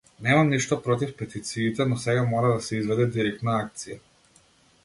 Немам 0.27 0.47
ништо 0.53 0.77
против 0.87 1.11
петициите, 1.19 1.87
но 1.91 1.99
сега 2.05 2.25
мора 2.31 2.51
да 2.55 2.65
се 2.71 2.81
изведе 2.81 3.07
директна 3.19 3.55
акција. 3.63 4.01